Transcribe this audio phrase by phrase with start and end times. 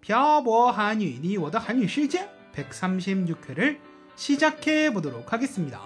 [0.00, 3.78] 漂泊 한유 니 워더 한유 실제 136회를
[4.16, 5.80] 시작해 보도록 하겠습니다.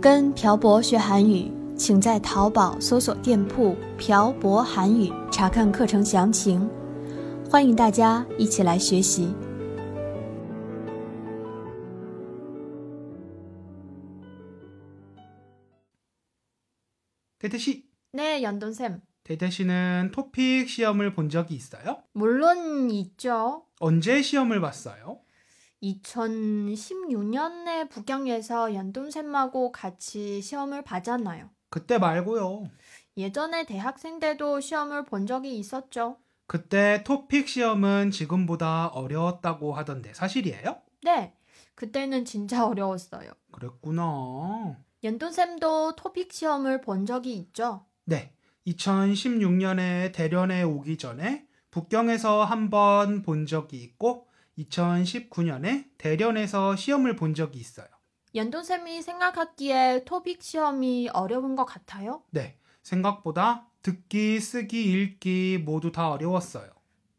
[0.00, 6.68] 跟朴博学韩语，请在淘宝搜索店铺“朴博韩语”查看课程详情。
[7.48, 9.32] 欢迎大家一起来学习。
[17.39, 19.01] 태태 씨, 네, 연돈 쌤.
[19.23, 22.03] 태태 씨는 토픽 시험을 본 적이 있어요?
[22.13, 23.65] 물론 있죠.
[23.79, 25.19] 언제 시험을 봤어요?
[25.83, 31.49] 2016년에 북경에서 연돈쌤하고 같이 시험을 봤잖아요.
[31.69, 32.69] 그때 말고요.
[33.17, 36.17] 예전에 대학생 때도 시험을 본 적이 있었죠.
[36.47, 40.77] 그때 토픽 시험은 지금보다 어려웠다고 하던데 사실이에요?
[41.03, 41.33] 네,
[41.75, 43.29] 그때는 진짜 어려웠어요.
[43.51, 44.77] 그랬구나.
[45.03, 47.85] 연돈쌤도 토픽 시험을 본 적이 있죠.
[48.05, 48.33] 네.
[48.65, 57.59] 2016년에 대련에 오기 전에 북경에서 한 번 본 적이 있고 2019년에 대련에서 시험을 본 적이
[57.59, 57.87] 있어요.
[58.35, 62.23] 연돈쌤이 생각하기에 토픽 시험이 어려운 것 같아요?
[62.31, 62.57] 네.
[62.83, 66.69] 생각보다 듣기, 쓰기, 읽기 모두 다 어려웠어요.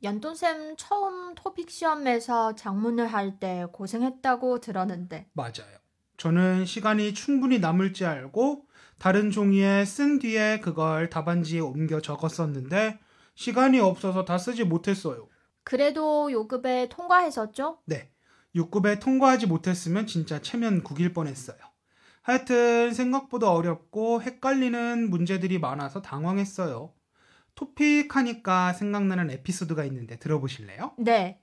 [0.03, 5.79] 연돈쌤 처음 토픽 시험에서 작문을 할 때 고생했다고 들었는데 맞아요.
[6.19, 8.67] 저는 시간이 충분히 남을지 알고
[8.99, 12.99] 다른 종이에 쓴 뒤에 그걸 답안지에 옮겨 적었었는데
[13.37, 15.29] 시간이 없어서 다 쓰지 못했어요.
[15.63, 17.79] 그래도 요급에 통과했었죠?
[17.87, 18.11] 네.
[18.57, 21.59] 6급에 통과하지 못했으면 진짜 체면 구길 뻔했어요.
[22.23, 26.93] 하여튼 생각보다 어렵고 헷갈리는 문제들이 많아서 당황했어요.
[27.55, 30.95] 토픽 하니까 생각나는 에피소드가 있는데 들어보실래요?
[30.99, 31.41] 네.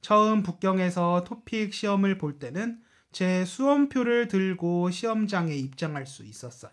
[0.00, 2.80] 처음 북경에서 토픽 시험을 볼 때는
[3.12, 6.72] 제 수험표를 들고 시험장에 입장할 수 있었어요.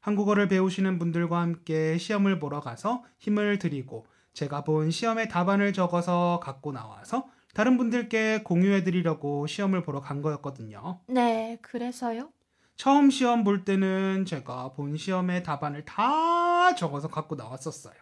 [0.00, 6.72] 한국어를 배우시는 분들과 함께 시험을 보러 가서 힘을 드리고 제가 본 시험의 답안을 적어서 갖고
[6.72, 11.00] 나와서 다른 분들께 공유해 드리려고 시험을 보러 간 거였거든요.
[11.08, 12.30] 네, 그래서요?
[12.76, 17.94] 처음 시험 볼 때는 제가 본 시험의 답안을 다 적어서 갖고 나왔었어요.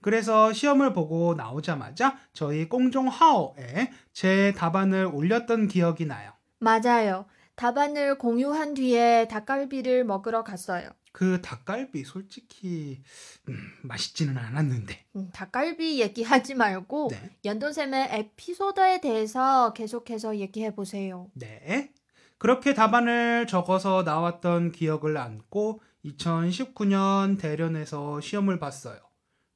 [0.00, 6.32] 그래서 시험을 보고 나오자마자 저희 공종하오에 제 답안을 올렸던 기억이 나요.
[6.60, 7.26] 맞아요.
[7.56, 10.88] 답안을 공유한 뒤에 닭갈비를 먹으러 갔어요.
[11.12, 13.02] 그 닭갈비 솔직히
[13.48, 15.06] 음, 맛있지는 않았는데.
[15.16, 17.36] 음, 닭갈비 얘기하지 말고 네.
[17.44, 21.28] 연돈쌤의 에피소드에 대해서 계속해서 얘기해 보세요.
[21.34, 21.92] 네.
[22.38, 28.98] 그렇게 답안을 적어서 나왔던 기억을 안고 2019년 대련에서 시험을 봤어요.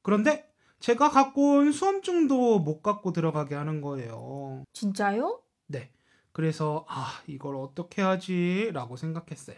[0.03, 0.47] 그런데
[0.79, 4.63] 제가 갖고 온 수험증도 못 갖고 들어가게 하는 거예요.
[4.73, 5.41] 진짜요?
[5.67, 5.89] 네.
[6.35, 8.69] 그래서 아, 이걸 어떻게 하지?
[8.73, 9.55] 라고 생각했어요.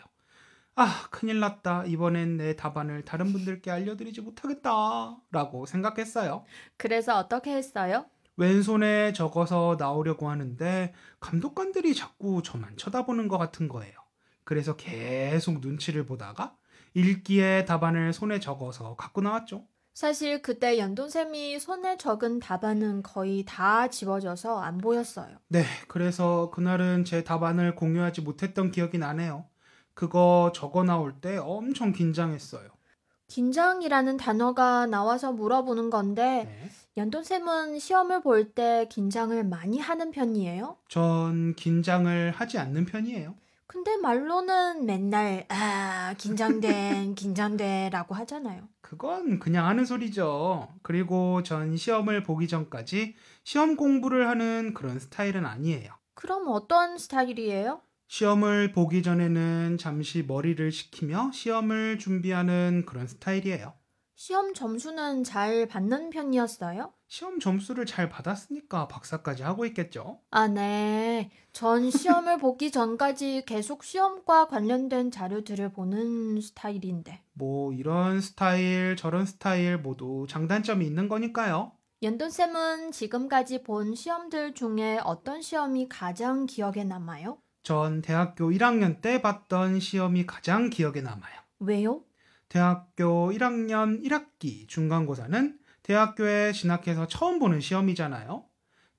[0.75, 1.85] 아, 큰일 났다.
[1.85, 5.17] 이번엔 내 답안을 다른 분들께 알려드리지 못하겠다.
[5.31, 6.45] 라고 생각했어요.
[6.77, 8.05] 그래서 어떻게 했어요?
[8.35, 13.95] 왼손에 적어서 나오려고 하는데 감독관들이 자꾸 저만 쳐다보는 것 같은 거예요.
[14.43, 16.55] 그래서 계속 눈치를 보다가
[16.93, 19.65] 읽기에 답안을 손에 적어서 갖고 나왔죠.
[19.97, 25.37] 사실 그때 연돈쌤이 손에 적은 답안은 거의 다 지워져서 안 보였어요.
[25.47, 29.45] 네, 그래서 그날은 제 답안을 공유하지 못했던 기억이 나네요.
[29.95, 32.69] 그거 적어 나올 때 엄청 긴장했어요.
[33.25, 36.69] 긴장이라는 단어가 나와서 물어보는 건데 네.
[36.97, 40.77] 연돈쌤은 시험을 볼 때 긴장을 많이 하는 편이에요?
[40.89, 43.33] 전 긴장을 하지 않는 편이에요.
[43.67, 48.67] 근데 말로는 맨날 아 긴장된 긴장돼라고 하잖아요.
[48.81, 50.73] 그건 그냥 하는 소리죠.
[50.81, 55.91] 그리고 전 시험을 보기 전까지 시험 공부를 하는 그런 스타일은 아니에요.
[56.13, 57.81] 그럼 어떤 스타일이에요?
[58.07, 63.73] 시험을 보기 전에는 잠시 머리를 식히며 시험을 준비하는 그런 스타일이에요.
[64.19, 66.91] 시험 점수는 잘 받는 편이었어요?
[67.07, 70.21] 시험 점수를 잘 받았으니까 박사까지 하고 있겠죠.
[70.31, 71.29] 아, 네.
[71.53, 77.21] 전 시험을 보기 전까지 계속 시험과 관련된 자료들을 보는 스타일인데.
[77.33, 81.73] 뭐 이런 스타일, 저런 스타일 모두 장단점이 있는 거니까요.
[82.01, 87.37] 연돈쌤은 지금까지 본 시험들 중에 어떤 시험이 가장 기억에 남아요?
[87.61, 91.39] 전 대학교 1학년 때 봤던 시험이 가장 기억에 남아요.
[91.59, 92.01] 왜요?
[92.49, 98.45] 대학교 1학년 1학기 중간고사는 대학교에 진학해서 처음 보는 시험이잖아요.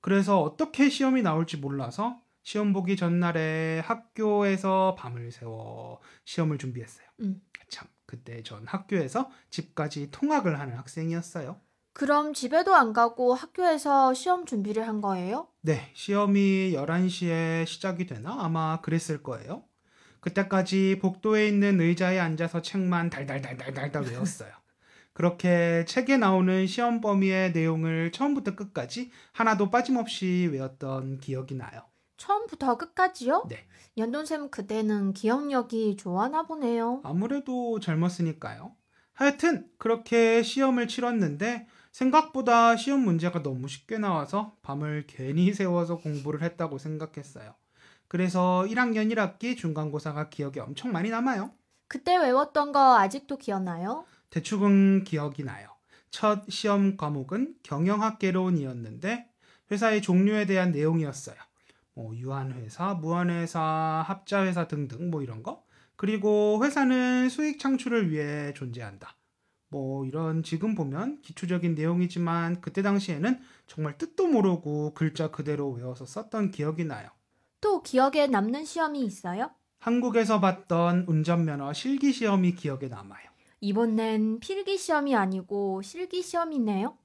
[0.01, 7.07] 그래서 어떻게 시험이 나올지 몰라서 시험 보기 전날에 학교에서 밤을 새워 시험을 준비했어요.
[7.21, 7.41] 음.
[7.67, 11.59] 참, 그때 전 학교에서 집까지 통학을 하는 학생이었어요.
[11.93, 15.47] 그럼 집에도 안 가고 학교에서 시험 준비를 한 거예요?
[15.61, 18.37] 네, 시험이 11시에 시작이 되나?
[18.39, 19.63] 아마 그랬을 거예요.
[20.21, 24.51] 그때까지 복도에 있는 의자에 앉아서 책만 달달달달달달 외웠어요.
[25.13, 31.81] 그렇게 책에 나오는 시험 범위의 내용을 처음부터 끝까지 하나도 빠짐없이 외웠던 기억이 나요.
[32.17, 33.45] 처음부터 끝까지요?
[33.49, 33.65] 네.
[33.97, 37.01] 연돈쌤 그때는 기억력이 좋아나 보네요.
[37.03, 38.75] 아무래도 젊었으니까요.
[39.13, 46.77] 하여튼 그렇게 시험을 치렀는데 생각보다 시험 문제가 너무 쉽게 나와서 밤을 괜히 세워서 공부를 했다고
[46.77, 47.55] 생각했어요.
[48.09, 51.51] 그래서 1학년 1학기 중간고사가 기억에 엄청 많이 남아요.
[51.87, 54.03] 그때 외웠던 거 아직도 기억나요?
[54.31, 55.69] 대충은 기억이 나요.
[56.09, 59.29] 첫 시험 과목은 경영학개론이었는데
[59.71, 61.35] 회사의 종류에 대한 내용이었어요.
[61.93, 63.61] 뭐 유한회사, 무한회사,
[64.07, 65.63] 합자회사 등등 뭐 이런 거.
[65.95, 69.15] 그리고 회사는 수익 창출을 위해 존재한다.
[69.69, 76.49] 뭐 이런 지금 보면 기초적인 내용이지만 그때 당시에는 정말 뜻도 모르고 글자 그대로 외워서 썼던
[76.49, 77.09] 기억이 나요.
[77.79, 79.51] 또 기억에 남는 시험이 있어요?
[79.79, 83.29] 한국에서 봤던 운전면허 실기 시험이 기억에 남아요.
[83.61, 86.97] 이번엔 필기 시험이 아니고 실기 시험이네요.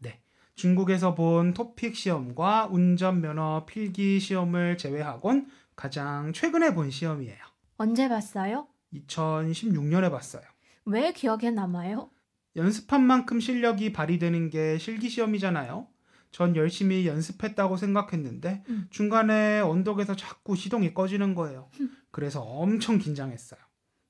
[0.57, 7.39] 중국에서 본 토픽 시험과 운전면허 필기 시험을 제외하곤 가장 최근에 본 시험이에요.
[7.77, 8.67] 언제 봤어요?
[8.93, 10.43] 2016년에 봤어요.
[10.87, 12.11] 왜 기억에 남아요?
[12.57, 15.87] 연습한 만큼 실력이 발휘되는 게 실기 시험이잖아요.
[16.35, 18.89] 전 열심히 연습했다고 생각했는데 음.
[18.91, 21.71] 중간에 언덕에서 자꾸 시동이 꺼지는 거예요.
[22.11, 23.61] 그래서 엄청 긴장했어요.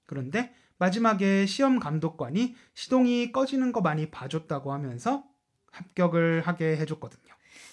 [0.06, 5.24] 그런데 마지막에 시험 감독관이 시동이 꺼지는 거 많이 봐줬다고 하면서
[5.70, 7.30] 합격을 하게 해줬거든요.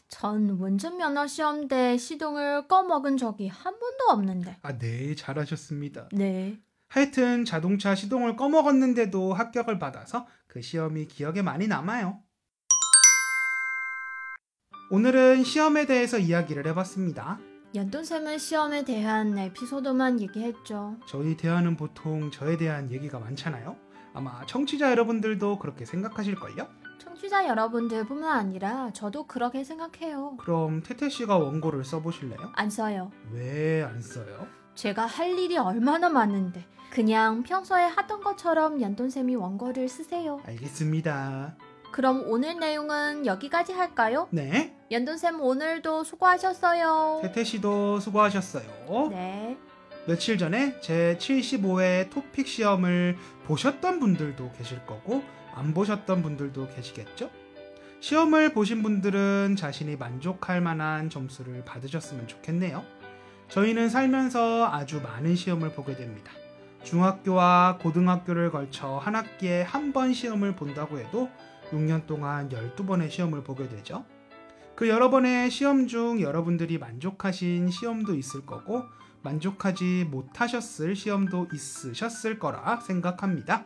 [0.10, 4.58] 전 운전면허 시험 때 시동을 꺼먹은 적이 한 번도 없는데.
[4.64, 6.10] 아, 네, 잘하셨습니다.
[6.12, 6.60] 네.
[6.90, 12.22] 하여튼 자동차 시동을 꺼먹었는데도 합격을 받아서 그 시험이 기억에 많이 남아요.
[14.92, 17.40] 오늘은 시험에 대해서 이야기를 해봤습니다.
[17.74, 20.98] 연돈쌤은 시험에 대한 에피소드만 얘기했죠.
[21.08, 23.78] 저희 대화는 보통 저에 대한 얘기가 많잖아요.
[24.14, 26.68] 아마 청취자 여러분들도 그렇게 생각하실걸요?
[27.00, 30.36] 청취자 여러분들뿐만 아니라 저도 그렇게 생각해요.
[30.38, 32.52] 그럼 태태 씨가 원고를 써보실래요?
[32.56, 33.12] 안 써요.
[33.32, 34.46] 왜 안 써요?
[34.76, 40.42] 제가 할 일이 얼마나 많은데 그냥 평소에 하던 것처럼 연돈쌤이 원고를 쓰세요.
[40.46, 41.56] 알겠습니다.
[41.94, 44.28] 그럼 오늘 내용은 여기까지 할까요?
[44.32, 47.20] 네, 연돈쌤 오늘도 수고하셨어요.
[47.22, 49.08] 태태 씨도 수고하셨어요.
[49.10, 49.58] 네.
[50.06, 53.16] 며칠 전에 제 75회 토픽 시험을
[53.46, 55.24] 보셨던 분들도 계실 거고
[55.54, 57.30] 안 보셨던 분들도 계시겠죠?
[58.02, 62.84] 시험을 보신 분들은 자신이 만족할 만한 점수를 받으셨으면 좋겠네요.
[63.48, 66.32] 저희는 살면서 아주 많은 시험을 보게 됩니다.
[66.84, 71.30] 중학교와 고등학교를 걸쳐 한 학기에 한 번 시험을 본다고 해도
[71.72, 74.04] 6년 동안 12번의 시험을 보게 되죠.
[74.82, 78.84] 그 여러 번의 시험 중 여러분들이 만족하신 시험도 있을 거고
[79.22, 83.66] 만족하지 못하셨을 시험도 있으셨을 거라 생각합니다.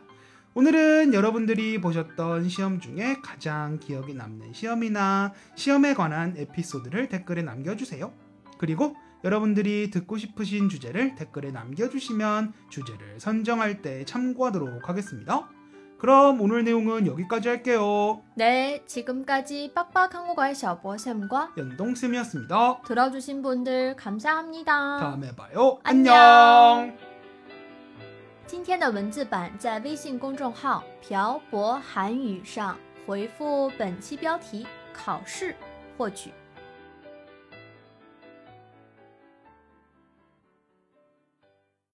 [0.52, 8.12] 오늘은 여러분들이 보셨던 시험 중에 가장 기억에 남는 시험이나 시험에 관한 에피소드를 댓글에 남겨주세요.
[8.58, 15.48] 그리고 여러분들이 듣고 싶으신 주제를 댓글에 남겨주시면 주제를 선정할 때 참고하도록 하겠습니다.
[15.97, 18.23] 그럼 오늘 내용은 여기까지 할게요.
[18.33, 22.81] 네, 지금까지 빡빡 한국어의 셔보쌤과 연동쌤이었습니다.
[22.87, 24.97] 들어주신 분들 감사합니다.
[24.97, 25.79] 다음에 봐요.
[25.83, 26.15] 안녕.
[26.15, 26.97] 안녕.
[28.47, 32.75] 今天的文字版在微信公众号“漂泊韩语”上
[33.05, 35.55] 回复本期标题“考试”
[35.97, 36.31] 获取。